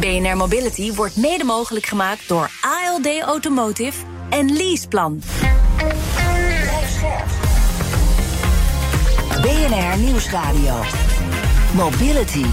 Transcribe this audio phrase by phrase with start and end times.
[0.00, 5.22] BNR Mobility wordt mede mogelijk gemaakt door ALD Automotive en Leaseplan.
[9.42, 10.74] BNR Nieuwsradio.
[11.74, 12.44] Mobility.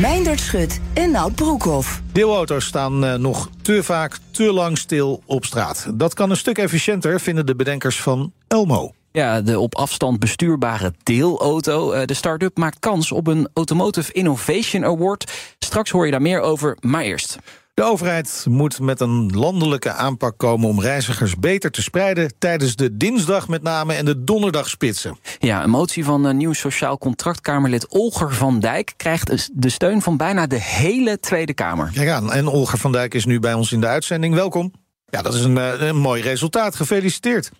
[0.00, 2.02] Meindert Schut en Nout Broekhoff.
[2.12, 5.86] Deelauto's staan uh, nog te vaak te lang stil op straat.
[5.94, 8.92] Dat kan een stuk efficiënter, vinden de bedenkers van Elmo.
[9.12, 12.04] Ja, de op afstand bestuurbare deelauto.
[12.04, 15.32] De start-up maakt kans op een Automotive Innovation Award.
[15.58, 17.38] Straks hoor je daar meer over, maar eerst.
[17.74, 22.96] De overheid moet met een landelijke aanpak komen om reizigers beter te spreiden tijdens de
[22.96, 25.18] dinsdag met name en de donderdagspitsen.
[25.38, 30.46] Ja, een motie van nieuw sociaal contractkamerlid Olger van Dijk krijgt de steun van bijna
[30.46, 31.90] de hele Tweede Kamer.
[31.94, 34.34] Kijk aan, en Olger van Dijk is nu bij ons in de uitzending.
[34.34, 34.72] Welkom.
[35.08, 36.76] Ja, dat is een, een mooi resultaat.
[36.76, 37.50] Gefeliciteerd.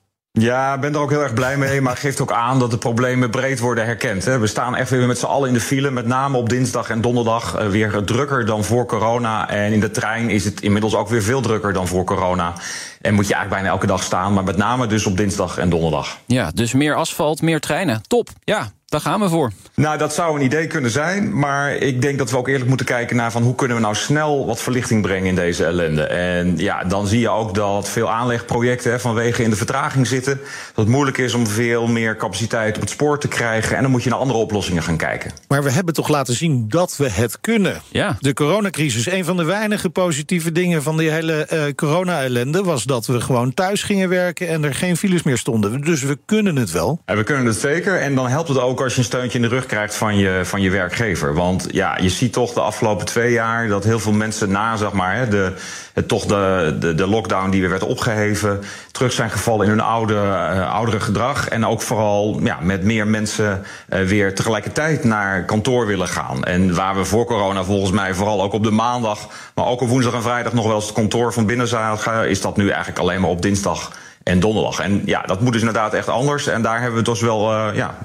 [0.41, 2.78] Ja, ik ben er ook heel erg blij mee, maar geeft ook aan dat de
[2.78, 4.25] problemen breed worden herkend.
[4.25, 7.00] We staan echt weer met z'n allen in de file, met name op dinsdag en
[7.00, 9.48] donderdag weer drukker dan voor corona.
[9.48, 12.53] En in de trein is het inmiddels ook weer veel drukker dan voor corona.
[13.00, 15.69] En moet je eigenlijk bijna elke dag staan, maar met name dus op dinsdag en
[15.69, 16.19] donderdag.
[16.27, 18.03] Ja, dus meer asfalt, meer treinen.
[18.06, 18.70] Top, ja.
[18.92, 19.52] Daar gaan we voor.
[19.74, 21.38] Nou, dat zou een idee kunnen zijn.
[21.38, 23.94] Maar ik denk dat we ook eerlijk moeten kijken naar van hoe kunnen we nou
[23.94, 26.02] snel wat verlichting brengen in deze ellende.
[26.02, 30.40] En ja, dan zie je ook dat veel aanlegprojecten hè, vanwege in de vertraging zitten.
[30.66, 33.76] Dat het moeilijk is om veel meer capaciteit op het spoor te krijgen.
[33.76, 35.30] En dan moet je naar andere oplossingen gaan kijken.
[35.48, 37.82] Maar we hebben toch laten zien dat we het kunnen.
[37.88, 38.16] Ja.
[38.20, 43.06] De coronacrisis, een van de weinige positieve dingen van die hele uh, corona-ellende was dat
[43.06, 45.81] we gewoon thuis gingen werken en er geen files meer stonden.
[45.81, 47.00] Dus we kunnen het wel.
[47.04, 48.00] En we kunnen het zeker.
[48.00, 50.41] En dan helpt het ook als je een steuntje in de rug krijgt van je,
[50.44, 51.34] van je werkgever.
[51.34, 54.93] Want ja, je ziet toch de afgelopen twee jaar dat heel veel mensen na, zeg
[54.93, 55.53] maar, hè, de,
[55.93, 58.60] het, toch de, de, de lockdown die weer werd opgeheven,
[58.91, 61.48] terug zijn gevallen in hun oude, uh, oudere gedrag.
[61.48, 66.44] En ook vooral ja, met meer mensen uh, weer tegelijkertijd naar kantoor willen gaan.
[66.44, 69.88] En waar we voor corona volgens mij vooral ook op de maandag, maar ook op
[69.88, 72.99] woensdag en vrijdag nog wel eens het kantoor van binnen zagen, is dat nu eigenlijk
[72.99, 73.93] alleen maar op dinsdag
[74.25, 74.78] en donderdag.
[74.78, 76.47] En ja, dat moet dus inderdaad echt anders.
[76.47, 77.99] En daar hebben we dus wel uh, ja,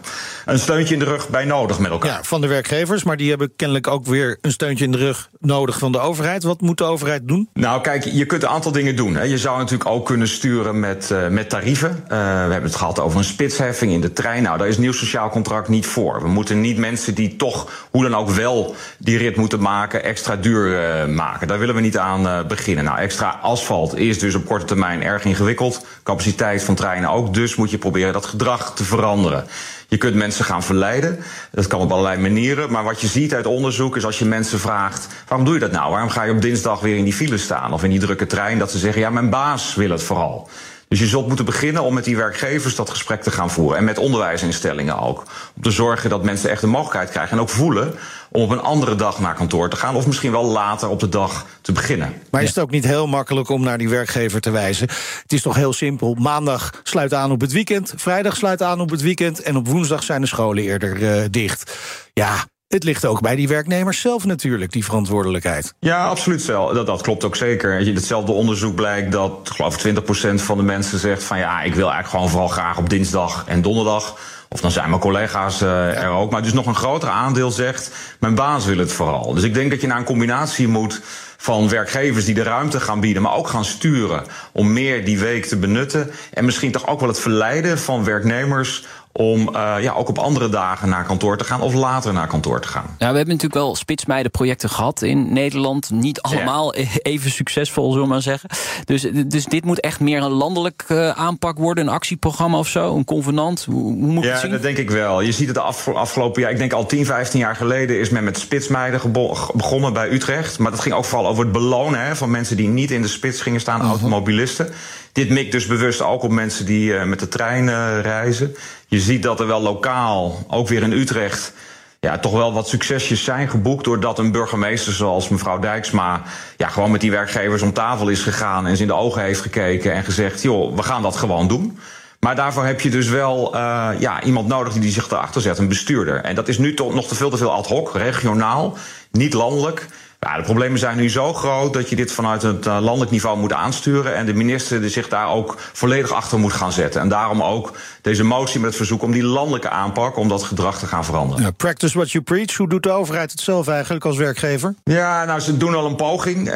[0.45, 2.11] een steuntje in de rug bij nodig met elkaar.
[2.11, 5.29] Ja, van de werkgevers, maar die hebben kennelijk ook weer een steuntje in de rug
[5.39, 6.43] nodig van de overheid.
[6.43, 7.49] Wat moet de overheid doen?
[7.53, 9.15] Nou, kijk, je kunt een aantal dingen doen.
[9.15, 9.23] Hè.
[9.23, 11.89] Je zou natuurlijk ook kunnen sturen met, uh, met tarieven.
[11.89, 12.15] Uh, we
[12.51, 14.43] hebben het gehad over een spitsheffing in de trein.
[14.43, 16.21] Nou, daar is nieuw sociaal contract niet voor.
[16.21, 20.35] We moeten niet mensen die toch, hoe dan ook wel, die rit moeten maken, extra
[20.35, 20.65] duur
[21.09, 21.47] maken.
[21.47, 22.83] Daar willen we niet aan beginnen.
[22.83, 27.33] Nou, extra asfalt is dus op korte termijn erg ingewikkeld capaciteit van treinen ook.
[27.33, 29.45] Dus moet je proberen dat gedrag te veranderen.
[29.87, 31.19] Je kunt mensen gaan verleiden.
[31.51, 32.71] Dat kan op allerlei manieren.
[32.71, 35.71] Maar wat je ziet uit onderzoek is als je mensen vraagt: waarom doe je dat
[35.71, 35.91] nou?
[35.91, 38.59] Waarom ga je op dinsdag weer in die file staan of in die drukke trein?
[38.59, 40.49] Dat ze zeggen: ja, mijn baas wil het vooral.
[40.87, 43.77] Dus je zult moeten beginnen om met die werkgevers dat gesprek te gaan voeren.
[43.77, 45.23] En met onderwijsinstellingen ook.
[45.55, 47.37] Om te zorgen dat mensen echt de mogelijkheid krijgen.
[47.37, 47.93] En ook voelen
[48.31, 49.95] om op een andere dag naar kantoor te gaan.
[49.95, 52.13] Of misschien wel later op de dag te beginnen.
[52.31, 54.87] Maar is het ook niet heel makkelijk om naar die werkgever te wijzen?
[55.21, 56.13] Het is toch heel simpel.
[56.13, 57.93] Maandag sluit aan op het weekend.
[57.95, 59.41] Vrijdag sluit aan op het weekend.
[59.41, 61.77] En op woensdag zijn de scholen eerder uh, dicht.
[62.13, 65.73] Ja, het ligt ook bij die werknemers zelf natuurlijk, die verantwoordelijkheid.
[65.79, 66.45] Ja, absoluut.
[66.45, 67.79] Dat, dat klopt ook zeker.
[67.79, 71.75] In hetzelfde onderzoek blijkt dat, ik geloof 20% van de mensen zegt van ja, ik
[71.75, 74.17] wil eigenlijk gewoon vooral graag op dinsdag en donderdag.
[74.49, 76.31] Of dan zijn mijn collega's uh, er ook.
[76.31, 79.33] Maar dus nog een groter aandeel zegt, mijn baas wil het vooral.
[79.33, 81.01] Dus ik denk dat je naar een combinatie moet
[81.37, 85.45] van werkgevers die de ruimte gaan bieden, maar ook gaan sturen om meer die week
[85.45, 86.11] te benutten.
[86.33, 88.85] En misschien toch ook wel het verleiden van werknemers
[89.17, 92.61] om uh, ja, ook op andere dagen naar kantoor te gaan of later naar kantoor
[92.61, 92.85] te gaan.
[92.85, 95.89] Ja, we hebben natuurlijk wel spitsmeidenprojecten gehad in Nederland.
[95.91, 96.85] Niet allemaal ja.
[97.01, 98.49] even succesvol, zullen we maar zeggen.
[98.85, 102.95] Dus, dus dit moet echt meer een landelijk uh, aanpak worden, een actieprogramma of zo,
[102.95, 103.65] een convenant.
[103.65, 104.51] Hoe, hoe moet ja, het zien?
[104.51, 105.21] dat denk ik wel.
[105.21, 108.23] Je ziet het af, afgelopen jaar, ik denk al 10, 15 jaar geleden is men
[108.23, 109.11] met spitsmeiden
[109.53, 110.59] begonnen bij Utrecht.
[110.59, 113.07] Maar dat ging ook vooral over het belonen hè, van mensen die niet in de
[113.07, 113.91] spits gingen staan, uh-huh.
[113.91, 114.69] automobilisten.
[115.11, 117.69] Dit mikt dus bewust ook op mensen die uh, met de trein
[118.01, 118.55] reizen.
[118.87, 121.53] Je ziet dat er wel lokaal, ook weer in Utrecht,
[121.99, 123.83] ja, toch wel wat succesjes zijn geboekt.
[123.83, 126.21] Doordat een burgemeester zoals mevrouw Dijksma
[126.57, 129.41] ja, gewoon met die werkgevers om tafel is gegaan en ze in de ogen heeft
[129.41, 131.79] gekeken en gezegd: joh, we gaan dat gewoon doen.
[132.19, 135.67] Maar daarvoor heb je dus wel uh, ja, iemand nodig die zich erachter zet, een
[135.67, 136.23] bestuurder.
[136.23, 138.77] En dat is nu toch nog te veel te veel ad hoc, regionaal,
[139.11, 139.87] niet landelijk.
[140.19, 143.37] Ja, de problemen zijn nu zo groot dat je dit vanuit het uh, landelijk niveau
[143.37, 144.15] moet aansturen.
[144.15, 147.01] En de minister zich daar ook volledig achter moet gaan zetten.
[147.01, 147.71] En daarom ook
[148.01, 151.43] deze motie met het verzoek om die landelijke aanpak, om dat gedrag te gaan veranderen.
[151.43, 152.55] Ja, practice what you preach.
[152.55, 154.75] Hoe doet de overheid het zelf eigenlijk als werkgever?
[154.83, 156.55] Ja, nou, ze doen al een poging.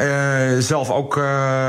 [0.58, 1.24] zelf ook uh,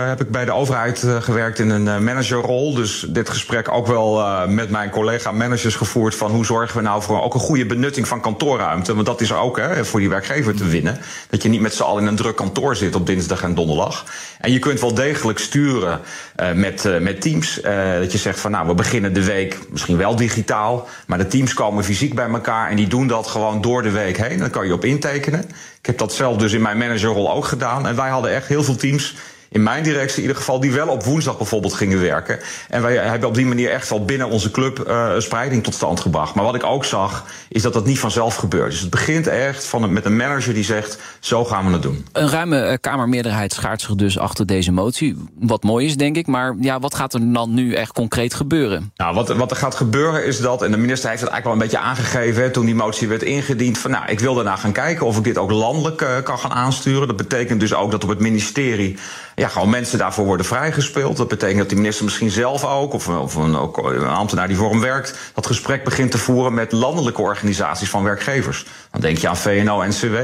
[0.08, 2.74] heb ik bij de overheid gewerkt in een managerrol.
[2.74, 7.02] Dus dit gesprek ook wel met mijn collega managers gevoerd van hoe zorgen we nou
[7.02, 8.94] voor ook een goede benutting van kantoorruimte.
[8.94, 10.98] Want dat is er ook hè, voor die werkgever te winnen.
[11.30, 14.06] Dat je niet met allen in een druk kantoor zit op dinsdag en donderdag.
[14.40, 16.00] En je kunt wel degelijk sturen
[16.40, 17.62] uh, met, uh, met teams.
[17.64, 20.88] Uh, dat je zegt van nou, we beginnen de week misschien wel digitaal.
[21.08, 24.18] Maar de teams komen fysiek bij elkaar en die doen dat gewoon door de week
[24.18, 24.40] heen.
[24.40, 25.40] Dan kan je op intekenen.
[25.80, 27.88] Ik heb dat zelf dus in mijn managerrol ook gedaan.
[27.88, 29.16] En wij hadden echt heel veel teams
[29.54, 32.40] in mijn directie in ieder geval, die wel op woensdag bijvoorbeeld gingen werken.
[32.70, 36.00] En wij hebben op die manier echt wel binnen onze club uh, spreiding tot stand
[36.00, 36.36] gebracht.
[36.36, 38.72] Maar wat ik ook zag, is dat dat niet vanzelf gebeurt.
[38.72, 42.06] Dus het begint echt van, met een manager die zegt, zo gaan we het doen.
[42.12, 45.18] Een ruime uh, Kamermeerderheid schaart zich dus achter deze motie.
[45.40, 46.28] Wat mooi is, denk ik.
[46.28, 48.92] Maar ja, wat gaat er dan nu echt concreet gebeuren?
[48.96, 51.54] Nou, wat, wat er gaat gebeuren is dat, en de minister heeft het eigenlijk wel
[51.54, 52.44] een beetje aangegeven...
[52.44, 55.06] Hè, toen die motie werd ingediend, van nou, ik wil daarna gaan kijken...
[55.06, 57.08] of ik dit ook landelijk uh, kan gaan aansturen.
[57.08, 58.98] Dat betekent dus ook dat op het ministerie
[59.44, 61.18] ja, gewoon mensen daarvoor worden vrijgespeeld.
[61.18, 64.58] Dat betekent dat die minister misschien zelf ook, of, of een, ook een ambtenaar die
[64.58, 68.66] voor hem werkt, dat gesprek begint te voeren met landelijke organisaties van werkgevers.
[68.92, 70.18] Dan denk je aan VNO-NCW,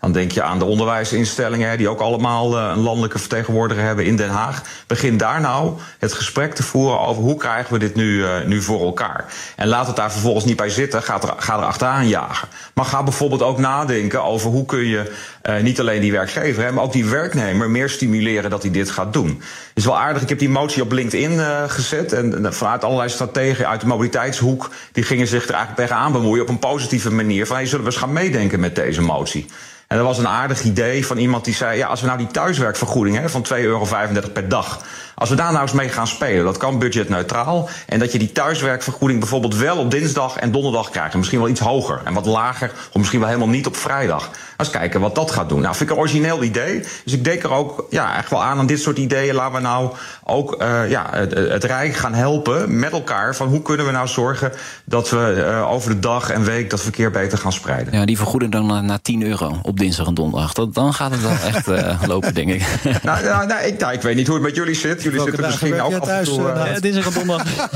[0.00, 4.28] dan denk je aan de onderwijsinstellingen, die ook allemaal een landelijke vertegenwoordiger hebben in Den
[4.28, 4.62] Haag.
[4.86, 8.62] Begin daar nou het gesprek te voeren over hoe krijgen we dit nu, uh, nu
[8.62, 9.24] voor elkaar.
[9.56, 12.48] En laat het daar vervolgens niet bij zitten, ga er, ga er achteraan jagen.
[12.74, 15.12] Maar ga bijvoorbeeld ook nadenken over hoe kun je
[15.42, 19.12] uh, niet alleen die werkgever, maar ook die werknemer meer stimuleren dat hij dit gaat
[19.12, 19.42] doen.
[19.74, 22.12] Is wel aardig, ik heb die motie op LinkedIn uh, gezet.
[22.12, 24.70] En vanuit allerlei strategen uit de mobiliteitshoek...
[24.92, 27.46] die gingen zich er eigenlijk tegenaan bemoeien op een positieve manier.
[27.46, 29.46] Van, hey, zullen we eens gaan meedenken met deze motie?
[29.86, 31.78] En dat was een aardig idee van iemand die zei...
[31.78, 33.86] ja, als we nou die thuiswerkvergoeding hè, van 2,35 euro
[34.32, 34.80] per dag...
[35.18, 37.68] Als we daar nou eens mee gaan spelen, dat kan budgetneutraal.
[37.86, 41.12] En dat je die thuiswerkvergoeding bijvoorbeeld wel op dinsdag en donderdag krijgt.
[41.12, 44.30] En misschien wel iets hoger en wat lager, of misschien wel helemaal niet op vrijdag.
[44.56, 45.60] Eens kijken wat dat gaat doen.
[45.60, 46.80] Nou, vind ik een origineel idee.
[47.04, 49.34] Dus ik denk er ook ja, echt wel aan aan dit soort ideeën.
[49.34, 49.90] Laten we nou
[50.24, 53.36] ook uh, ja, het, het Rijk gaan helpen met elkaar.
[53.36, 54.52] Van hoe kunnen we nou zorgen
[54.84, 57.92] dat we uh, over de dag en week dat verkeer beter gaan spreiden.
[57.92, 60.52] Ja, die vergoeden dan naar 10 euro op dinsdag en donderdag.
[60.52, 62.62] Dat, dan gaat het wel echt uh, lopen, denk ik.
[63.02, 65.02] nou, nou, nou, ik, nou, ik weet niet hoe het met jullie zit.
[65.10, 66.40] Jullie zitten misschien ook af en toe...
[66.40, 67.68] Uh, ja, dinsdag en donderdag.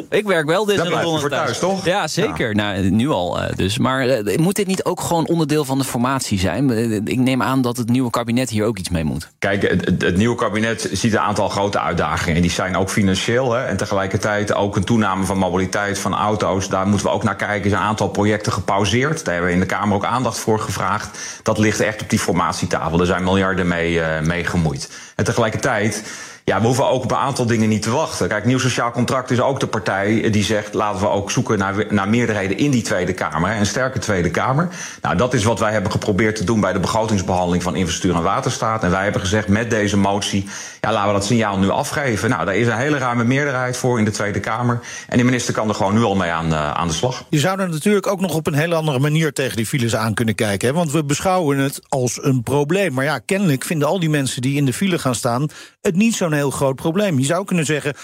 [0.20, 1.84] ik werk wel dinsdag en donderdag voor thuis, toch?
[1.84, 2.48] Ja, zeker.
[2.48, 2.54] Ja.
[2.54, 3.78] Nou, nu al dus.
[3.78, 6.70] Maar moet dit niet ook gewoon onderdeel van de formatie zijn?
[7.06, 9.30] Ik neem aan dat het nieuwe kabinet hier ook iets mee moet.
[9.38, 12.42] Kijk, het, het nieuwe kabinet ziet een aantal grote uitdagingen.
[12.42, 13.52] Die zijn ook financieel.
[13.52, 16.68] Hè, en tegelijkertijd ook een toename van mobiliteit van auto's.
[16.68, 17.62] Daar moeten we ook naar kijken.
[17.64, 19.24] Er zijn een aantal projecten gepauzeerd.
[19.24, 21.18] Daar hebben we in de Kamer ook aandacht voor gevraagd.
[21.42, 23.00] Dat ligt echt op die formatietafel.
[23.00, 24.90] Er zijn miljarden mee, uh, mee gemoeid.
[25.16, 25.71] En tegelijkertijd.
[25.72, 26.02] tijd
[26.44, 28.28] Ja, we hoeven ook op een aantal dingen niet te wachten.
[28.28, 30.74] Kijk, Nieuw Sociaal Contract is ook de partij die zegt...
[30.74, 33.56] laten we ook zoeken naar, naar meerderheden in die Tweede Kamer.
[33.56, 34.68] Een sterke Tweede Kamer.
[35.02, 36.60] Nou, dat is wat wij hebben geprobeerd te doen...
[36.60, 38.82] bij de begrotingsbehandeling van Infrastructuur en Waterstaat.
[38.82, 40.46] En wij hebben gezegd, met deze motie...
[40.80, 42.30] ja, laten we dat signaal nu afgeven.
[42.30, 44.80] Nou, daar is een hele ruime meerderheid voor in de Tweede Kamer.
[45.08, 47.24] En de minister kan er gewoon nu al mee aan, uh, aan de slag.
[47.28, 49.32] Je zou er natuurlijk ook nog op een hele andere manier...
[49.32, 50.68] tegen die files aan kunnen kijken.
[50.68, 50.74] Hè?
[50.74, 52.92] Want we beschouwen het als een probleem.
[52.92, 55.48] Maar ja, kennelijk vinden al die mensen die in de file gaan staan...
[55.80, 57.18] het niet heel groot probleem.
[57.18, 57.94] Je zou kunnen zeggen,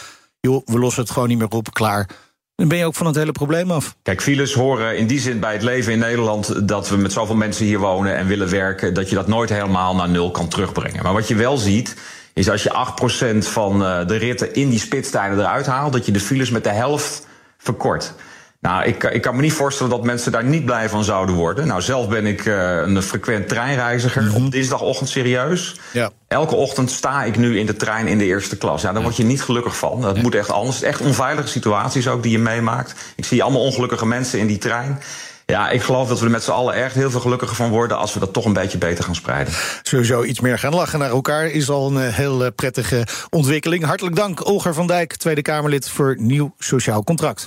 [0.41, 2.09] joh, we lossen het gewoon niet meer op, klaar.
[2.55, 3.97] Dan ben je ook van het hele probleem af.
[4.03, 6.69] Kijk, files horen in die zin bij het leven in Nederland...
[6.69, 8.95] dat we met zoveel mensen hier wonen en willen werken...
[8.95, 11.03] dat je dat nooit helemaal naar nul kan terugbrengen.
[11.03, 11.97] Maar wat je wel ziet,
[12.35, 12.87] is als je
[13.35, 15.93] 8% van de ritten in die spitstijden eruit haalt...
[15.93, 17.27] dat je de files met de helft
[17.59, 18.15] verkort.
[18.61, 21.67] Nou, ik, ik kan me niet voorstellen dat mensen daar niet blij van zouden worden.
[21.67, 24.23] Nou, zelf ben ik uh, een frequent treinreiziger.
[24.23, 24.45] Mm -hmm.
[24.45, 25.77] Op dinsdagochtend serieus.
[25.93, 26.11] Ja.
[26.29, 28.83] Elke ochtend sta ik nu in de trein in de eerste klas.
[28.83, 30.01] Ja, daar word je niet gelukkig van.
[30.01, 30.23] Dat ja.
[30.23, 30.83] moet echt anders.
[30.83, 32.95] Echt onveilige situaties ook die je meemaakt.
[33.17, 34.99] Ik zie allemaal ongelukkige mensen in die trein.
[35.47, 37.99] Ja, ik geloof dat we er met z'n allen echt heel veel gelukkiger van worden...
[37.99, 39.55] als we dat toch een beetje beter gaan spreiden.
[39.83, 43.85] Sowieso iets meer gaan lachen naar elkaar is al een heel prettige ontwikkeling.
[43.85, 47.47] Hartelijk dank, Olger van Dijk, Tweede Kamerlid voor Nieuw Sociaal Contract.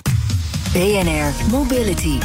[0.72, 2.18] BNR Mobility.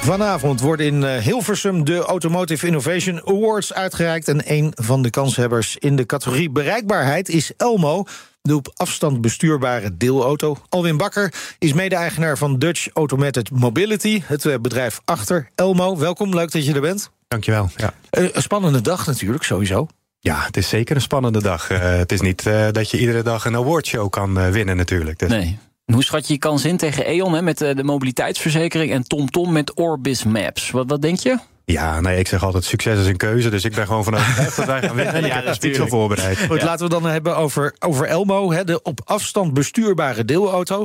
[0.00, 4.28] Vanavond worden in Hilversum de Automotive Innovation Awards uitgereikt.
[4.28, 8.04] En een van de kanshebbers in de categorie bereikbaarheid is Elmo.
[8.42, 10.56] De op afstand bestuurbare deelauto.
[10.68, 14.22] Alwin Bakker is mede-eigenaar van Dutch Automated Mobility.
[14.24, 15.96] Het bedrijf achter Elmo.
[15.96, 17.10] Welkom, leuk dat je er bent.
[17.28, 17.70] Dankjewel.
[17.76, 17.94] Ja.
[18.10, 19.86] Een spannende dag natuurlijk, sowieso.
[20.20, 21.70] Ja, het is zeker een spannende dag.
[21.70, 25.18] Uh, het is niet uh, dat je iedere dag een awardshow kan uh, winnen natuurlijk.
[25.18, 25.28] Dus.
[25.28, 25.58] Nee.
[25.92, 28.92] Hoe schat je je kans in tegen E.ON hè, met de mobiliteitsverzekering...
[28.92, 30.70] en TomTom met Orbis Maps?
[30.70, 31.38] Wat, wat denk je?
[31.64, 33.50] Ja, nee, ik zeg altijd succes is een keuze.
[33.50, 35.14] Dus ik ben gewoon van overtuigd dat wij gaan winnen.
[35.14, 36.38] En ik heb de speech al voorbereid.
[36.38, 40.84] Goed, laten we dan hebben over, over Elmo, hè, de op afstand bestuurbare deelauto.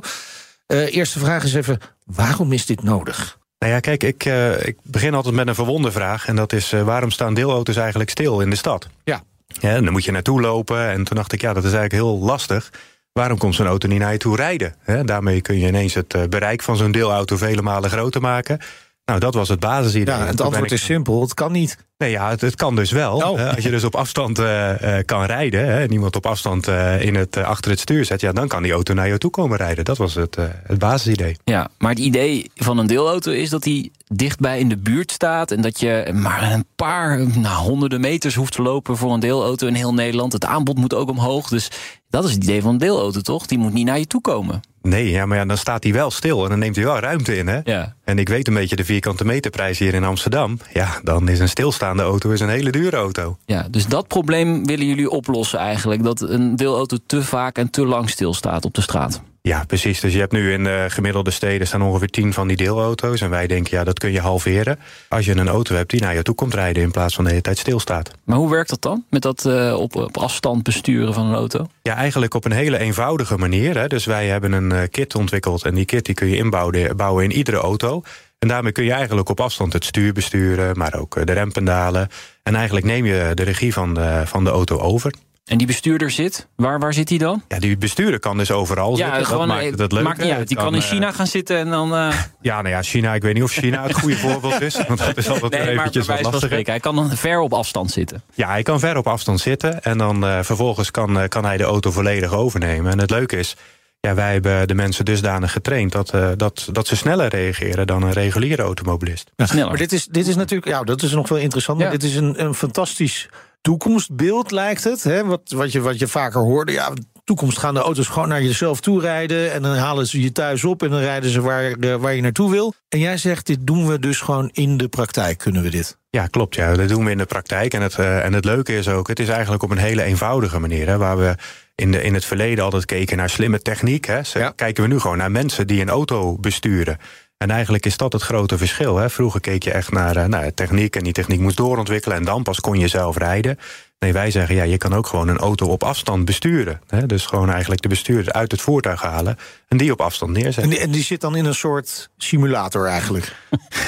[0.67, 3.37] Eh, eerste vraag is even, waarom is dit nodig?
[3.59, 6.27] Nou ja, kijk, ik, eh, ik begin altijd met een verwonde vraag.
[6.27, 8.87] En dat is, eh, waarom staan deelauto's eigenlijk stil in de stad?
[9.03, 9.23] Ja.
[9.47, 10.89] Ja, en dan moet je naartoe lopen.
[10.89, 12.71] En toen dacht ik, ja, dat is eigenlijk heel lastig.
[13.13, 14.75] Waarom komt zo'n auto niet naar je toe rijden?
[15.05, 18.59] Daarmee kun je ineens het eh, bereik van zo'n deelauto vele malen groter maken.
[19.05, 20.15] Nou, dat was het basisidee.
[20.15, 21.77] Ja, het antwoord ik- is simpel, het kan niet.
[21.97, 23.15] Nee, ja, het, het kan dus wel.
[23.15, 23.37] Oh.
[23.37, 25.65] Hè, Als je dus op afstand eh, eh, kan rijden...
[25.65, 28.21] Hè, en iemand op afstand eh, in het, achter het stuur zet...
[28.21, 29.85] Ja, dan kan die auto naar je toe komen rijden.
[29.85, 31.35] Dat was het, eh, het basisidee.
[31.43, 35.51] Ja, maar het idee van een deelauto is dat die dichtbij in de buurt staat.
[35.51, 39.67] En dat je maar een paar nou, honderden meters hoeft te lopen voor een deelauto
[39.67, 40.33] in heel Nederland.
[40.33, 41.49] Het aanbod moet ook omhoog.
[41.49, 41.67] Dus
[42.09, 43.45] dat is het idee van een deelauto, toch?
[43.45, 44.61] Die moet niet naar je toe komen.
[44.83, 47.37] Nee, ja, maar ja, dan staat hij wel stil en dan neemt hij wel ruimte
[47.37, 47.47] in.
[47.47, 47.59] Hè?
[47.63, 47.95] Ja.
[48.03, 50.59] En ik weet een beetje de vierkante meterprijs hier in Amsterdam.
[50.73, 53.37] Ja, dan is een stilstaande auto is een hele dure auto.
[53.45, 56.03] Ja, dus dat probleem willen jullie oplossen eigenlijk.
[56.03, 59.21] Dat een deelauto te vaak en te lang stilstaat op de straat.
[59.47, 59.99] Ja, precies.
[59.99, 63.21] Dus je hebt nu in de gemiddelde steden staan ongeveer 10 van die deelauto's.
[63.21, 64.79] En wij denken, ja, dat kun je halveren.
[65.09, 67.29] Als je een auto hebt die naar je toe komt rijden in plaats van de
[67.29, 68.11] hele tijd stilstaat.
[68.23, 69.05] Maar hoe werkt dat dan?
[69.09, 71.67] Met dat eh, op, op afstand besturen van een auto?
[71.81, 73.77] Ja, eigenlijk op een hele eenvoudige manier.
[73.77, 73.87] Hè.
[73.87, 77.23] Dus wij hebben een eh, kit ontwikkeld en die kit die kun je inbouwen bouwen
[77.23, 78.03] in iedere auto.
[78.39, 82.09] En daarmee kun je eigenlijk op afstand het stuur besturen, maar ook eh, de rempendalen.
[82.43, 85.13] En eigenlijk neem je de regie van de, van de auto over.
[85.43, 87.43] En die bestuurder zit, waar, waar zit hij dan?
[87.47, 89.77] Ja, die bestuurder kan dus overal zitten.
[89.77, 90.47] Dat maakt niet uit.
[90.47, 91.95] Die kan in eh, China gaan zitten en dan...
[91.95, 94.77] eh, Ja, nou ja, China, ik weet niet of China het goede voorbeeld is.
[94.87, 96.47] Want dat is altijd nee, maar bij eventjes wat wijze van lastiger.
[96.47, 96.71] spreken.
[96.71, 98.23] Hij kan dan ver op afstand zitten.
[98.33, 99.83] Ja, hij kan ver op afstand zitten.
[99.83, 102.91] En dan eh, vervolgens kan, kan hij de auto volledig overnemen.
[102.91, 103.55] En het leuke is,
[103.99, 105.91] ja, wij hebben de mensen dusdanig getraind...
[105.91, 109.31] dat, eh, dat, dat ze sneller reageren dan een reguliere automobilist.
[109.37, 109.67] Sneller.
[109.67, 111.77] Maar dit is, dit is natuurlijk, ja, dat is nog wel interessant.
[111.77, 111.93] Maar Ja.
[111.93, 113.29] dit is een, een fantastisch
[113.63, 115.03] toekomstbeeld, lijkt het.
[115.03, 115.25] Hè?
[115.25, 116.71] Wat, wat, je, wat je vaker hoorde.
[116.71, 119.51] Ja, in de toekomst gaan de auto's gewoon naar jezelf toe rijden.
[119.51, 122.51] En dan halen ze je thuis op en dan rijden ze waar, waar je naartoe
[122.51, 122.73] wil.
[122.89, 125.97] En jij zegt, dit doen we dus gewoon in de praktijk, kunnen we dit.
[126.09, 126.55] Ja, klopt.
[126.55, 126.75] Ja.
[126.75, 127.73] Dat doen we in de praktijk.
[127.73, 130.59] En het, eh, en het leuke is ook, het is eigenlijk op een hele eenvoudige
[130.59, 130.87] manier.
[130.87, 131.35] Hè, waar we
[131.75, 134.05] in, de, in het verleden altijd keken naar slimme techniek.
[134.05, 134.53] Hè, Ja.
[134.55, 136.97] Kijken we nu gewoon naar mensen die een auto besturen.
[137.37, 138.97] En eigenlijk is dat het grote verschil.
[138.97, 139.09] Hè.
[139.09, 142.17] Vroeger keek je echt naar, naar techniek en die techniek moest doorontwikkelen...
[142.17, 143.59] en dan pas kon je zelf rijden.
[143.99, 146.81] Nee, wij zeggen, ja, je kan ook gewoon een auto op afstand besturen.
[146.87, 147.05] Hè.
[147.05, 149.37] Dus gewoon eigenlijk de bestuurder uit het voertuig halen...
[149.67, 150.63] en die op afstand neerzetten.
[150.63, 153.35] En die, en die zit dan in een soort simulator eigenlijk.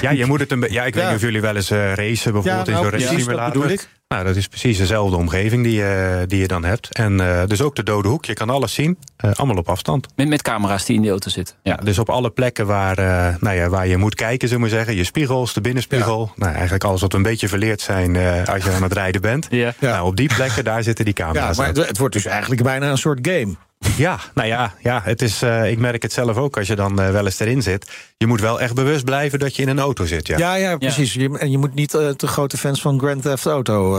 [0.02, 2.32] Ja, je moet het een ja, ik weet niet of jullie wel eens eh, racen
[2.32, 3.80] bijvoorbeeld Ja, in nou, zo'n precies, race simulator.
[4.16, 6.96] Nou, dat is precies dezelfde omgeving die, je die je dan hebt.
[6.98, 10.08] En eh, dus ook de dode hoek, je kan alles zien, eh, allemaal op afstand.
[10.16, 11.56] Met, met camera's die in die auto zitten.
[11.64, 14.70] Ja, dus op alle plekken waar, eh, nou ja, waar je moet kijken, zullen we
[14.70, 14.96] zeggen.
[14.96, 16.32] Je spiegels, de binnenspiegel.
[16.36, 19.22] Nou, eigenlijk alles wat we een beetje verleerd zijn eh, als je aan het rijden
[19.22, 19.48] bent.
[19.50, 19.74] Ja.
[19.80, 21.58] Nou, op die plekken, daar zitten die Ja, camera's.
[21.58, 21.76] maar ook.
[21.76, 23.56] het, het wordt dus eigenlijk bijna een soort game.
[23.98, 27.02] Ja, nou ja, ja het is, eh, ik merk het zelf ook als je dan
[27.02, 27.92] eh, wel eens erin zit.
[28.18, 30.28] Je moet wel echt bewust blijven dat je in een auto zit.
[30.28, 30.38] Ja.
[30.38, 31.14] Ja, ja, precies.
[31.14, 33.98] Je- en je moet niet eh, te grote fans van Grand Theft Auto.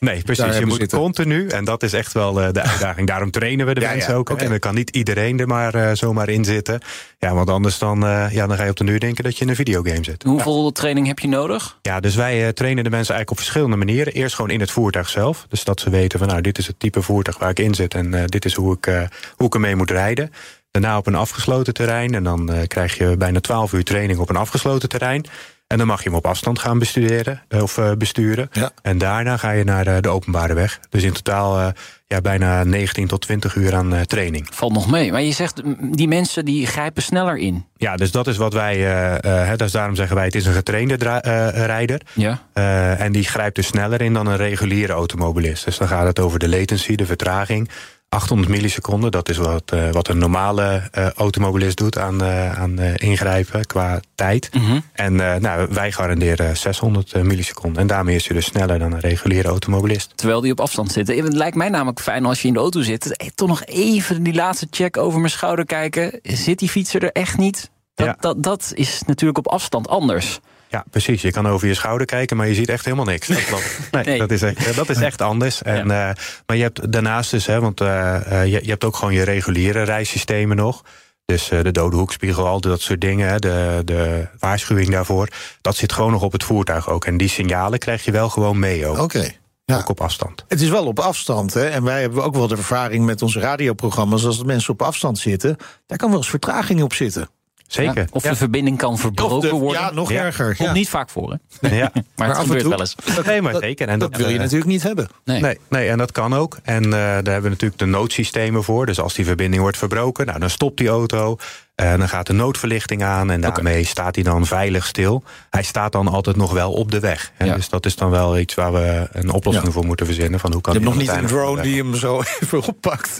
[0.00, 0.58] Nee, precies.
[0.58, 0.98] Je moet zitten.
[0.98, 3.06] continu, en dat is echt wel eh, de uitdaging.
[3.06, 4.30] Daarom trainen we de Ja, mensen ja, ook.
[4.30, 6.80] En dan kan niet iedereen er maar eh, zomaar in zitten.
[7.18, 9.44] Ja, want anders dan, eh, ja, dan ga je op de nu denken dat je
[9.44, 10.22] in een videogame zit.
[10.22, 11.78] Hoeveel training heb je nodig?
[11.82, 14.12] Ja, dus wij eh, trainen de mensen eigenlijk op verschillende manieren.
[14.12, 15.46] Eerst gewoon in het voertuig zelf.
[15.48, 17.94] Dus dat ze weten van nou, dit is het type voertuig waar ik in zit.
[17.94, 19.02] En eh, dit is hoe ik, eh,
[19.36, 20.32] hoe ik ermee moet rijden.
[20.70, 22.14] Daarna op een afgesloten terrein.
[22.14, 25.26] En dan eh, krijg je bijna 12 uur training op een afgesloten terrein.
[25.66, 28.48] En dan mag je hem op afstand gaan bestuderen, eh, of eh, besturen.
[28.52, 28.70] Ja.
[28.82, 30.80] En daarna ga je naar eh, de openbare weg.
[30.90, 31.68] Dus in totaal eh,
[32.06, 34.46] ja, bijna 19 tot 20 uur aan eh, training.
[34.52, 35.12] Valt nog mee.
[35.12, 35.62] Maar je zegt,
[35.96, 37.64] die mensen die grijpen sneller in.
[37.76, 38.74] Ja, dus dat is wat wij.
[38.74, 42.00] eh, eh, hè, dus daarom zeggen wij: het is een getrainde dra- eh, rijder.
[42.12, 42.38] Ja.
[42.52, 45.64] Eh, en die grijpt dus sneller in dan een reguliere automobilist.
[45.64, 47.68] Dus dan gaat het over de latency, de vertraging.
[48.08, 52.78] 800 milliseconden, dat is wat, eh, wat een normale eh, automobilist doet aan, eh, aan
[52.80, 54.50] ingrijpen qua tijd.
[54.54, 54.80] Mhm.
[54.92, 57.80] En nou, wij garanderen 600 milliseconden.
[57.80, 60.12] En daarmee is hij dus sneller dan een reguliere automobilist.
[60.14, 61.24] Terwijl die op afstand zitten.
[61.24, 63.30] Het lijkt mij namelijk fijn als je in de auto zit.
[63.34, 66.20] Toch nog even die laatste check over mijn schouder kijken.
[66.22, 67.70] Zit die fietser er echt niet?
[67.94, 68.16] Dat, Ja.
[68.20, 70.40] dat, dat is natuurlijk op afstand anders.
[70.68, 71.22] Ja, precies.
[71.22, 73.26] Je kan over je schouder kijken, maar je ziet echt helemaal niks.
[73.26, 73.78] Dat klopt.
[73.90, 74.18] Nee, Nee.
[74.18, 75.62] Dat, is echt, dat is echt anders.
[75.62, 76.10] En, eh,
[76.46, 79.22] maar je hebt daarnaast dus, hè, want eh, eh, je, je hebt ook gewoon je
[79.22, 80.82] reguliere reissystemen nog.
[81.26, 85.28] Dus eh, de dode hoekspiegel, al dat soort dingen, hè, de, de waarschuwing daarvoor.
[85.60, 87.04] Dat zit gewoon nog op het voertuig ook.
[87.04, 88.98] En die signalen krijg je wel gewoon mee ook.
[88.98, 89.30] Oké.
[89.64, 89.78] Ja.
[89.78, 90.44] Ook op afstand.
[90.48, 91.54] Het is wel op afstand.
[91.54, 91.66] Hè?
[91.66, 94.24] En wij hebben ook wel de ervaring met onze radioprogramma's.
[94.24, 95.56] Als de mensen op afstand zitten,
[95.86, 97.28] daar kan wel eens vertraging op zitten.
[97.66, 97.96] Zeker.
[97.96, 98.30] Ja, of Ja.
[98.30, 99.80] de verbinding kan verbroken de- worden.
[99.82, 100.22] ja, nog Ja.
[100.24, 100.46] erger.
[100.56, 100.72] Komt Ja.
[100.74, 101.68] niet vaak voor, hè?
[101.76, 101.90] Ja.
[102.16, 102.94] maar, het af en gebeurt toe- wel eens.
[103.26, 103.88] Nee, maar dat- zeker.
[103.88, 105.08] En Dat wil je eh, natuurlijk niet hebben.
[105.24, 105.40] Nee.
[105.40, 106.58] Nee, nee, en dat kan ook.
[106.62, 108.86] En eh, daar hebben we natuurlijk de noodsystemen voor.
[108.86, 111.36] Dus als die verbinding wordt verbroken, nou, dan stopt die auto.
[111.76, 115.22] En dan gaat de noodverlichting aan en daarmee staat hij dan veilig stil.
[115.50, 117.32] Hij staat dan altijd nog wel op de weg.
[117.34, 117.44] Hè?
[117.44, 117.54] Ja.
[117.54, 119.72] Dus dat is dan wel iets waar we een oplossing Ja.
[119.72, 120.40] voor moeten verzinnen.
[120.40, 123.18] Van hoe kan Je hebt nog niet een drone die hem zo even oppakt.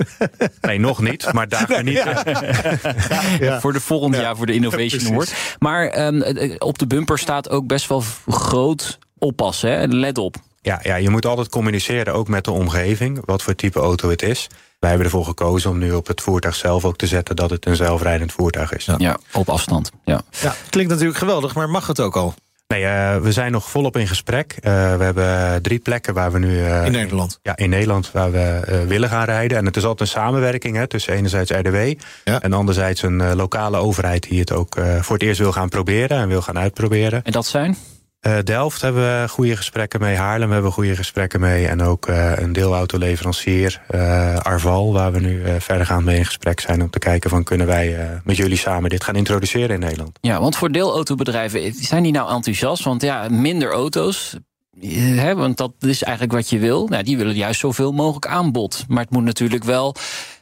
[0.60, 2.02] Nee, nog niet, maar daar niet.
[3.40, 3.60] Ja.
[3.60, 4.22] Voor de volgende Ja.
[4.22, 5.12] jaar, voor de Innovation.
[5.12, 5.34] Award.
[5.58, 9.70] Maar ehm, eh, op de bumper staat ook best wel groot oppassen.
[9.70, 9.84] Hè?
[9.86, 10.36] Let op.
[10.62, 14.22] Ja, ja, je moet altijd communiceren, ook met de omgeving, wat voor type auto het
[14.22, 14.46] is.
[14.78, 17.66] Wij hebben ervoor gekozen om nu op het voertuig zelf ook te zetten dat het
[17.66, 18.88] een zelfrijdend voertuig is.
[18.98, 19.90] Ja, op afstand.
[20.04, 20.20] Ja.
[20.40, 22.34] Ja, klinkt natuurlijk geweldig, maar mag het ook al
[22.68, 24.52] Nee, eh, we zijn nog volop in gesprek.
[24.60, 26.64] Eh, we hebben drie plekken waar we nu.
[26.64, 27.38] eh, in Nederland?
[27.42, 29.58] Ja, in Nederland waar we eh, willen gaan rijden.
[29.58, 31.76] En het is altijd een samenwerking hè, tussen enerzijds RDW
[32.24, 32.40] Ja.
[32.42, 35.68] en anderzijds een eh, lokale overheid die het ook eh, voor het eerst wil gaan
[35.68, 37.22] proberen en wil gaan uitproberen.
[37.24, 37.76] En dat zijn?
[38.26, 42.06] Eh, Delft hebben we goede gesprekken mee, Haarlem hebben we goede gesprekken mee en ook
[42.06, 46.90] eh, een deelauto-leverancier, eh, Arval, waar we nu eh, verdergaand mee in gesprek zijn om
[46.90, 50.18] te kijken van kunnen wij met jullie samen dit gaan introduceren in Nederland.
[50.20, 52.84] Ja, want voor deelautobedrijven, zijn die nou enthousiast?
[52.84, 54.36] Want ja, minder auto's.
[54.96, 56.86] Hè, want dat is eigenlijk wat je wil.
[56.88, 58.84] Nou, die willen juist zoveel mogelijk aanbod.
[58.88, 59.94] Maar het moet natuurlijk wel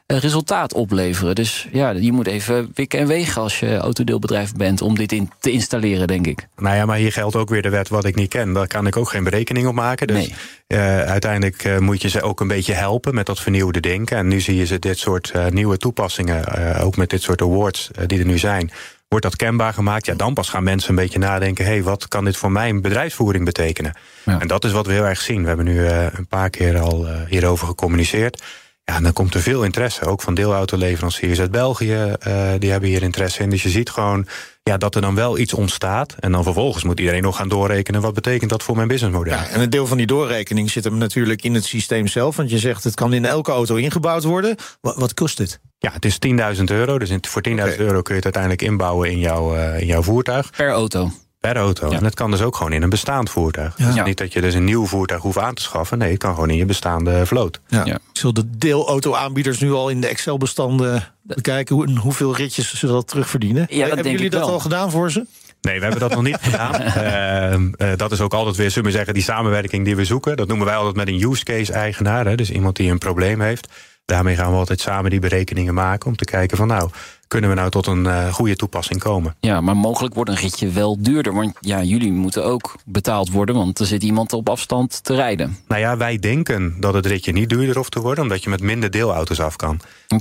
[0.06, 1.34] resultaat opleveren.
[1.34, 5.30] Dus ja, je moet even wikken en wegen als je autodeelbedrijf bent om dit in
[5.40, 6.46] te installeren, denk ik.
[6.56, 8.52] Nou ja, maar hier geldt ook weer de wet wat ik niet ken.
[8.52, 10.06] Daar kan ik ook geen berekening op maken.
[10.06, 10.34] Dus Nee.
[10.66, 14.16] eh, uiteindelijk eh, moet je ze ook een beetje helpen met dat vernieuwde denken.
[14.16, 17.42] En nu zie je ze dit soort eh, nieuwe toepassingen, eh, ook met dit soort
[17.42, 18.70] awards eh, die er nu zijn.
[19.08, 20.06] Wordt dat kenbaar gemaakt?
[20.06, 22.80] Ja, dan pas gaan mensen een beetje nadenken: hé, hey, wat kan dit voor mijn
[22.82, 23.94] bedrijfsvoering betekenen?
[24.24, 24.40] Ja.
[24.40, 25.40] En dat is wat we heel erg zien.
[25.42, 28.42] We hebben nu eh, een paar keer al eh, hierover gecommuniceerd.
[28.84, 32.12] Ja, en dan komt er veel interesse, ook van deelauto-leveranciers uit België.
[32.20, 33.50] eh, die hebben hier interesse in.
[33.50, 34.26] Dus je ziet gewoon
[34.62, 36.14] ja, dat er dan wel iets ontstaat.
[36.18, 38.00] En dan vervolgens moet iedereen nog gaan doorrekenen...
[38.00, 39.32] wat betekent dat voor mijn businessmodel?
[39.34, 42.36] Ja, en een deel van die doorrekening zit hem natuurlijk in het systeem zelf.
[42.36, 44.56] Want je zegt het kan in elke auto ingebouwd worden.
[44.80, 45.60] Wat, wat kost het?
[45.78, 46.18] Ja, het is
[46.58, 46.98] 10.000 euro.
[46.98, 47.82] Dus in- voor 10.000 Oké.
[47.82, 50.50] euro kun je het uiteindelijk inbouwen in, jouw eh, in jouw voertuig.
[50.50, 51.10] Per auto.
[51.52, 51.90] Per auto.
[51.90, 51.96] Ja.
[51.96, 53.74] En het kan dus ook gewoon in een bestaand voertuig.
[53.78, 53.86] Ja.
[53.86, 54.04] Dus Ja.
[54.04, 55.98] niet dat je dus een nieuw voertuig hoeft aan te schaffen.
[55.98, 57.60] Nee, het kan gewoon in je bestaande vloot.
[57.66, 57.84] Ja.
[57.84, 57.98] Ja.
[58.12, 63.66] Zullen de deelauto-aanbieders nu al in de Excel-bestanden bekijken hoe, hoeveel ritjes ze dat terugverdienen?
[63.66, 64.50] dat Hebben denk jullie ik dat wel.
[64.52, 65.26] al gedaan voor ze?
[65.60, 66.74] Nee, we hebben dat nog niet gedaan.
[66.74, 70.36] Ehm, eh, dat is ook altijd weer, zullen we zeggen, die samenwerking die we zoeken.
[70.36, 72.26] Dat noemen wij altijd met een use case eigenaar.
[72.26, 73.68] Hè, dus iemand die een probleem heeft.
[74.04, 76.90] Daarmee gaan we altijd samen die berekeningen maken om te kijken van nou,
[77.28, 79.36] kunnen we nou tot een eh, goede toepassing komen?
[79.40, 81.34] Ja, maar mogelijk wordt een ritje wel duurder.
[81.34, 85.56] Want ja, jullie moeten ook betaald worden, want er zit iemand op afstand te rijden.
[85.68, 88.60] Nou ja, wij denken dat het ritje niet duurder hoeft te worden, omdat je met
[88.60, 89.80] minder deelauto's af kan.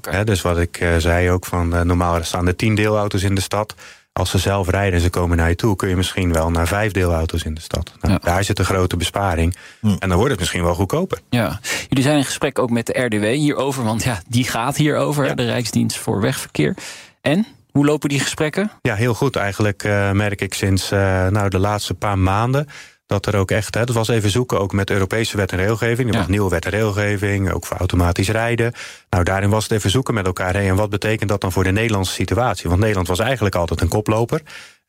[0.10, 3.36] Hè, dus wat ik eh, zei ook van eh, normaal staan er tien deelauto's in
[3.36, 3.76] de stad.
[4.14, 6.68] Als ze zelf rijden en ze komen naar je toe, kun je misschien wel naar
[6.68, 7.92] vijf deelauto's in de stad.
[8.02, 8.20] Nou, Ja.
[8.24, 9.56] Daar zit een grote besparing.
[9.82, 11.20] En dan wordt het misschien wel goedkoper.
[11.30, 15.36] Ja, jullie zijn in gesprek ook met de RDW hierover, want ja, die gaat hierover,
[15.36, 16.76] de Rijksdienst voor Wegverkeer.
[17.22, 18.72] En hoe lopen die gesprekken?
[18.82, 19.36] Ja, heel goed.
[19.36, 22.68] Eigenlijk eh, merk ik sinds eh, nou, de laatste paar maanden
[23.06, 26.08] dat er ook echt, hè, dat was even zoeken ook met Europese wet en regelgeving.
[26.08, 26.20] Er Ja.
[26.20, 28.74] was nieuwe wet en regelgeving, ook voor automatisch rijden.
[29.10, 30.54] Nou, daarin was het even zoeken met elkaar.
[30.54, 32.68] Hé, en wat betekent dat dan voor de Nederlandse situatie?
[32.70, 34.42] Want Nederland was eigenlijk altijd een koploper.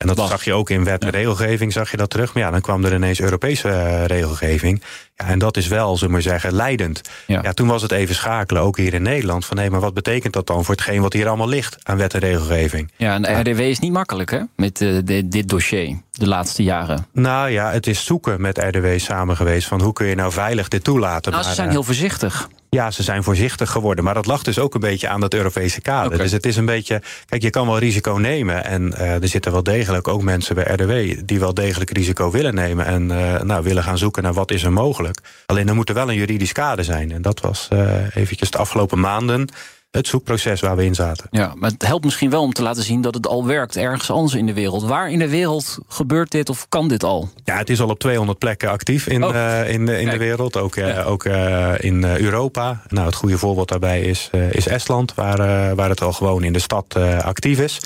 [0.08, 2.34] En dat zag je ook in wet en regelgeving, zag je dat terug.
[2.34, 4.82] Maar ja, dan kwam er ineens Europese eh, regelgeving.
[5.16, 7.00] Ja, en dat is wel, zullen we maar zeggen, leidend.
[7.26, 7.40] Ja.
[7.42, 7.52] Ja.
[7.52, 9.46] toen was het even schakelen, ook hier in Nederland.
[9.46, 12.14] Van hé, maar wat betekent dat dan voor hetgeen wat hier allemaal ligt aan wet
[12.14, 12.92] en regelgeving?
[12.96, 16.62] Ja, en de RDW is niet makkelijk hè, met eh, de- dit dossier de laatste
[16.62, 17.06] jaren.
[17.12, 20.68] Nou ja, het is zoeken met RDW samen geweest van hoe kun je nou veilig
[20.68, 21.32] dit toelaten.
[21.32, 22.48] Nou, ze zijn eh, heel voorzichtig.
[22.74, 24.04] Ja, ze zijn voorzichtig geworden.
[24.04, 26.18] Maar dat lag dus ook een beetje aan dat Europese kader.
[26.18, 27.02] Dus het is een beetje.
[27.26, 28.64] Kijk, je kan wel risico nemen.
[28.64, 32.54] En eh, er zitten wel degelijk ook mensen bij RDW die wel degelijk risico willen
[32.54, 32.86] nemen.
[32.86, 35.18] En eh, nou, willen gaan zoeken naar wat is er mogelijk.
[35.46, 37.12] Alleen er moet er wel een juridisch kader zijn.
[37.12, 39.48] En dat was eh, eventjes de afgelopen maanden
[39.96, 41.26] het zoekproces waar we in zaten.
[41.30, 44.10] Ja, maar het helpt misschien wel om te laten zien dat het al werkt ergens
[44.10, 44.82] anders in de wereld.
[44.84, 47.28] Waar in de wereld gebeurt dit of kan dit al?
[47.44, 49.34] Ja, het is al op 200 plekken actief in, Oh.
[49.36, 50.56] eh, in, de, in de wereld.
[50.56, 52.80] Ook, eh, ook eh, in Europa.
[52.88, 56.58] Nou, het goede voorbeeld daarbij is, is Estland, waar, waar het al gewoon in de
[56.58, 57.80] stad actief is.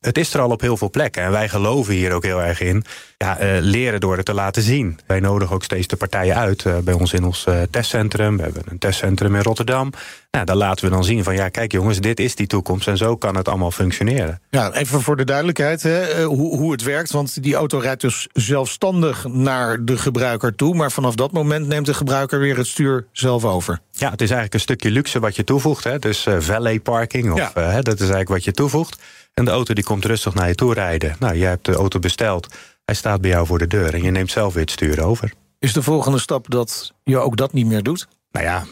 [0.00, 1.22] Het is er al op heel veel plekken.
[1.22, 2.84] En wij geloven hier ook heel erg in.
[3.18, 4.98] Ja, eh, leren door het te laten zien.
[5.06, 6.64] Wij nodigen ook steeds de partijen uit.
[6.66, 8.36] eh, bij ons in ons eh, testcentrum.
[8.36, 9.92] We hebben een testcentrum in Rotterdam.
[10.30, 11.34] Nou, daar laten we dan zien van...
[11.34, 12.88] ja, kijk jongens, dit is die toekomst.
[12.88, 14.40] En zo kan het allemaal functioneren.
[14.50, 17.10] Ja, even voor de duidelijkheid hè, hoe, hoe het werkt.
[17.10, 20.74] Want die auto rijdt dus zelfstandig naar de gebruiker toe.
[20.74, 23.80] Maar vanaf dat moment neemt de gebruiker weer het stuur zelf over.
[23.92, 25.84] Ja, het is eigenlijk een stukje luxe wat je toevoegt.
[25.84, 25.98] Hè?
[25.98, 27.80] Dus valet parking, of, Ja.
[27.80, 28.98] dat is eigenlijk wat je toevoegt.
[29.34, 31.16] En de auto die komt rustig naar je toe rijden.
[31.18, 32.48] Nou, jij hebt de auto besteld.
[32.84, 35.32] Hij staat bij jou voor de deur en je neemt zelf weer het stuur over.
[35.58, 38.08] Is de volgende stap dat je ook dat niet meer doet?
[38.32, 38.64] Nou ja,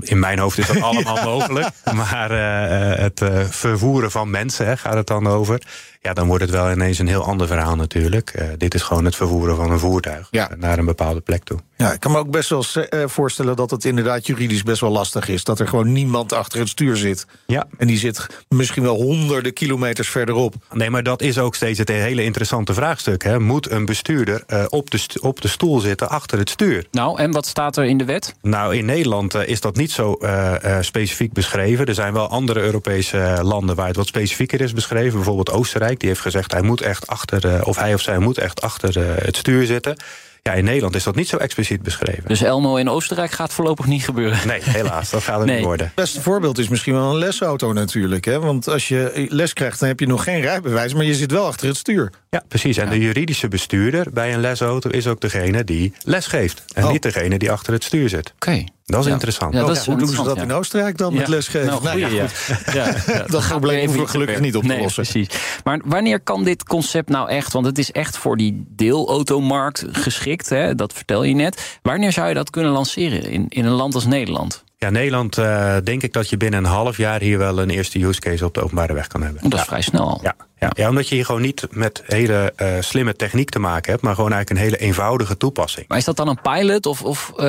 [0.00, 1.68] in mijn hoofd is dat allemaal mogelijk.
[1.94, 5.62] Maar uh, het uh, vervoeren van mensen hè, gaat het dan over.
[6.02, 8.32] Ja, dan wordt het wel ineens een heel ander verhaal natuurlijk.
[8.38, 10.50] Uh, dit is gewoon het vervoeren van een voertuig ja.
[10.58, 11.58] naar een bepaalde plek toe.
[11.76, 12.64] Ja, ik kan me ook best wel
[13.08, 15.44] voorstellen dat het inderdaad juridisch best wel lastig is.
[15.44, 17.26] Dat er gewoon niemand achter het stuur zit.
[17.46, 17.66] Ja.
[17.78, 20.54] En die zit misschien wel honderden kilometers verderop.
[20.72, 23.24] Nee, maar dat is ook steeds het hele interessante vraagstuk.
[23.24, 23.38] Hè.
[23.38, 26.86] Moet een bestuurder op, de op de stoel zitten achter het stuur?
[26.90, 28.34] Nou, en wat staat er in de wet?
[28.42, 31.86] Nou, in Nederland is dat niet zo uh, uh, specifiek beschreven.
[31.86, 35.14] Er zijn wel andere Europese landen waar het wat specifieker is beschreven.
[35.14, 38.38] Bijvoorbeeld Oostenrijk, die heeft gezegd hij moet echt achter, uh, of hij of zij moet
[38.38, 39.96] echt achter het stuur zitten.
[40.42, 42.24] Ja, in Nederland is dat niet zo expliciet beschreven.
[42.26, 44.38] Dus Elmo in Oostenrijk gaat voorlopig niet gebeuren?
[44.46, 45.10] Nee, helaas.
[45.10, 45.56] Dat gaat het Nee.
[45.56, 45.86] niet worden.
[45.86, 48.24] Het beste voorbeeld is misschien wel een lesauto natuurlijk.
[48.24, 48.40] Hè?
[48.40, 50.94] Want als je les krijgt, dan heb je nog geen rijbewijs...
[50.94, 52.10] maar je zit wel achter het stuur.
[52.30, 52.76] Ja, precies.
[52.76, 56.62] En de juridische bestuurder bij een lesauto is ook degene die les geeft.
[56.74, 56.90] En Oh.
[56.92, 58.32] niet degene die achter het stuur zit.
[58.34, 58.64] Oké.
[58.90, 59.12] Dat is Ja.
[59.12, 59.54] interessant.
[59.54, 60.52] Ja, dat is hoe doen ze dat in.
[60.52, 61.28] Oostenrijk dan met Ja.
[61.34, 61.66] lesgeven?
[61.66, 62.28] Nou, Nou ja, goeie, ja.
[62.28, 62.74] goed.
[62.74, 65.02] Ja, ja, Dat gaat probleem hoeven we gelukkig niet op te nee, lossen.
[65.02, 65.28] Precies.
[65.64, 70.48] Maar wanneer kan dit concept nou echt, want het is echt voor die deelautomarkt geschikt,
[70.48, 71.78] hè, dat vertel je net.
[71.82, 74.64] Wanneer zou je dat kunnen lanceren in, in een land als Nederland?
[74.84, 78.04] Ja, Nederland eh, denk ik dat je binnen een half jaar hier wel een eerste
[78.04, 79.50] use case op de openbare weg kan hebben.
[79.50, 80.20] Dat is vrij snel al.
[80.22, 80.70] Ja, ja.
[80.74, 84.14] ja, omdat je hier gewoon niet met hele eh, slimme techniek te maken hebt, maar
[84.14, 85.88] gewoon eigenlijk een hele eenvoudige toepassing.
[85.88, 86.86] Maar is dat dan een pilot?
[86.86, 87.44] Of, of, eh,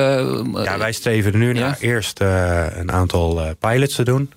[0.64, 1.60] Ja, wij streven er nu Ja.
[1.60, 4.32] naar eerst een aantal pilots te doen.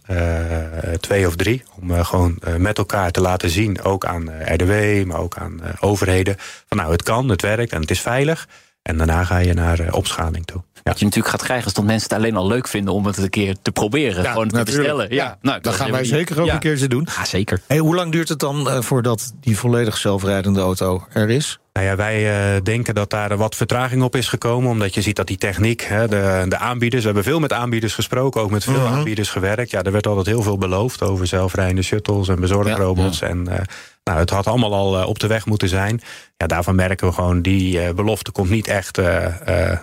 [1.00, 1.64] twee of drie.
[1.82, 6.36] Om gewoon met elkaar te laten zien, ook aan RDW, maar ook aan overheden.
[6.68, 8.48] Van nou, het kan, het werkt en het is veilig.
[8.86, 10.62] En daarna ga je naar eh, opschaling toe.
[10.74, 10.82] Ja.
[10.84, 13.18] Wat je natuurlijk gaat krijgen is dat mensen het alleen al leuk vinden om het
[13.18, 14.24] een keer te proberen.
[14.24, 15.08] Ja, gewoon te bestellen.
[15.10, 16.54] Ja, Ja, nou, dat gaan wij zeker ook Ja.
[16.54, 17.08] een keertje doen.
[17.18, 17.62] Ja, zeker.
[17.68, 21.60] Hey, hoe lang duurt het dan eh, voordat die volledig zelfrijdende auto er is?
[21.74, 24.70] Nou ja, wij eh, denken dat daar wat vertraging op is gekomen.
[24.70, 27.02] Omdat je ziet dat die techniek, hè, de, de aanbieders...
[27.02, 28.94] we hebben veel met aanbieders gesproken, ook met veel Mhm.
[28.94, 29.72] aanbieders gewerkt.
[29.72, 33.22] Ja, er werd altijd heel veel beloofd over zelfrijdende shuttles en bezorgrobots.
[33.22, 33.60] En eh,
[34.06, 36.02] nou, het had allemaal al eh, op de weg moeten zijn.
[36.38, 39.26] Ja, daarvan merken we gewoon, die eh, belofte komt niet echt eh,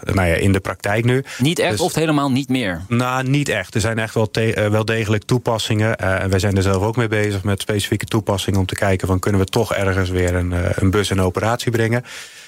[0.02, 1.24] nou ja, in de praktijk nu.
[1.38, 2.80] Niet echt Dus- of helemaal niet meer.
[2.88, 3.74] Nou, niet echt.
[3.74, 4.30] Er zijn echt wel,
[4.70, 5.96] wel degelijk toepassingen.
[5.96, 8.61] En wij zijn er zelf ook mee bezig met specifieke toepassingen...
[8.61, 12.04] om te kijken van kunnen we toch ergens weer een, een bus in operatie brengen.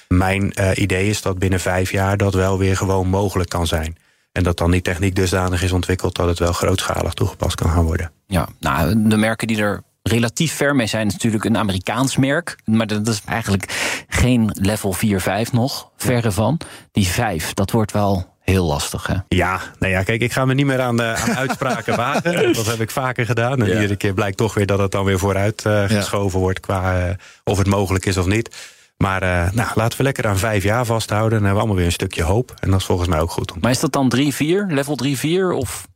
[0.09, 3.97] Mijn idee is dat binnen vijf jaar dat wel weer gewoon mogelijk kan zijn.
[4.33, 6.17] En dat dan die techniek dusdanig is ontwikkeld...
[6.17, 8.13] dat het wel grootschalig toegepast kan gaan worden.
[8.27, 12.57] Ja, nou, de merken die er relatief ver mee zijn, natuurlijk een Amerikaans merk.
[12.65, 15.91] Maar dat is eigenlijk geen level 4, 5 nog.
[15.97, 16.61] Verre van.
[16.93, 19.07] Die 5, dat wordt wel heel lastig.
[19.07, 19.15] Hè?
[19.29, 22.53] Ja, nou ja, kijk, ik ga me niet meer aan, eh, aan uitspraken wagen.
[22.53, 23.61] Dat heb ik vaker gedaan.
[23.61, 23.75] En Ja.
[23.75, 26.61] iedere keer blijkt toch weer dat het dan weer vooruit eh, geschoven wordt...
[26.61, 27.15] qua eh,
[27.45, 28.57] of het mogelijk is of niet.
[28.97, 31.31] Maar eh, nou, laten we lekker aan vijf jaar vasthouden.
[31.31, 32.55] Dan hebben we allemaal weer een stukje hoop.
[32.61, 33.61] En dat is volgens mij ook goed.
[33.61, 34.67] Maar is dat dan 3, 4?
[34.69, 35.87] Level 3, 4 of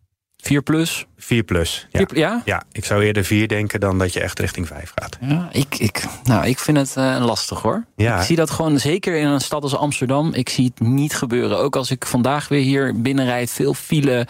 [0.43, 1.07] 4 plus?
[1.17, 1.87] 4 plus.
[1.91, 2.07] Ja.
[2.15, 2.43] Ja?
[2.45, 5.19] ja, ik zou eerder 4 denken dan dat je echt richting 5 gaat.
[5.21, 7.85] Ja, ik, ik, nou, ik vind het eh, lastig hoor.
[7.97, 8.19] Ja.
[8.19, 11.59] Ik zie dat gewoon, zeker in een stad als Amsterdam, ik zie het niet gebeuren.
[11.59, 14.27] Ook als ik vandaag weer hier binnenrijd, veel file,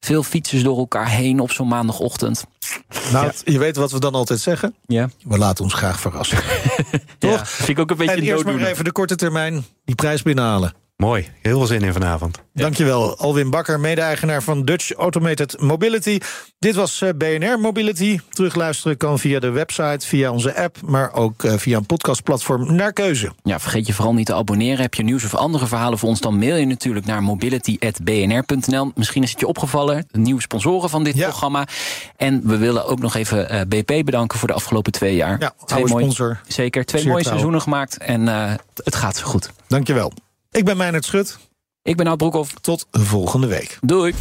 [0.00, 2.44] veel fietsers door elkaar heen op zo'n maandagochtend.
[3.12, 4.74] Nou, je weet wat we dan altijd zeggen?
[4.86, 5.08] Ja.
[5.24, 6.38] We laten ons graag verrassen.
[7.18, 7.30] Toch?
[7.30, 10.22] Ja, vind ik ook een beetje en eerst maar even de korte termijn die prijs
[10.22, 10.74] binnenhalen.
[11.02, 12.38] Mooi, heel veel zin in vanavond.
[12.54, 16.18] Dankjewel, Alwin Bakker, mede-eigenaar van Dutch Automated Mobility.
[16.58, 18.18] Dit was eh, BNR Mobility.
[18.30, 20.76] Terugluisteren kan via de website, via onze app...
[20.84, 23.32] maar ook eh, via een podcastplatform naar keuze.
[23.42, 24.80] Ja, vergeet je vooral niet te abonneren.
[24.80, 28.92] Heb je nieuws of andere verhalen voor ons, dan mail je natuurlijk naar mobility.bnr.nl.
[28.94, 31.24] Misschien is het je opgevallen, de nieuwe sponsoren van dit Ja.
[31.28, 31.66] programma.
[32.16, 35.36] En we willen ook nog even eh, BP bedanken voor de afgelopen twee jaar.
[35.40, 36.40] Ja, twee oude mooie- sponsor.
[36.48, 37.32] Zeker, twee Zeer mooie trouw.
[37.34, 38.52] seizoenen gemaakt en eh,
[38.84, 39.50] het gaat zo goed.
[39.68, 40.12] Dankjewel.
[40.52, 41.38] Ik ben Meijnerd Schut.
[41.82, 42.52] Ik ben Oud Broekhoff.
[42.60, 43.78] Tot volgende week.
[43.80, 44.14] Doei.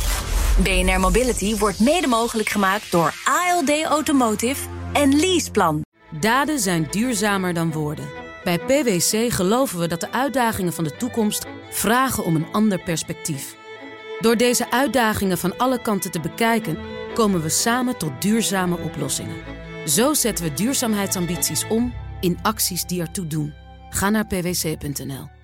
[0.64, 5.82] BNR Mobility wordt mede mogelijk gemaakt door ALD Automotive en Leaseplan.
[6.20, 8.06] Daden zijn duurzamer dan woorden.
[8.44, 13.56] Bij PwC geloven we dat de uitdagingen van de toekomst vragen om een ander perspectief.
[14.20, 16.78] Door deze uitdagingen van alle kanten te bekijken,
[17.14, 19.38] komen we samen tot duurzame oplossingen.
[19.86, 23.54] Zo zetten we duurzaamheidsambities om in acties die ertoe doen.
[23.90, 25.40] Ga naar pwc.nl.